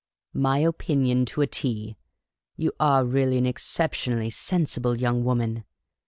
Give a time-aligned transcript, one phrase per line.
[0.47, 1.95] "My opinion to a T!
[2.57, 5.63] You are really an exceptionally sensible young woman.